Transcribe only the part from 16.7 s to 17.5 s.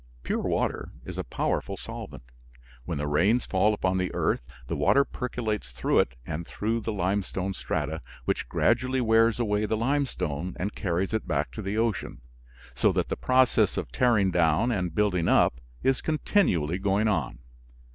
going on.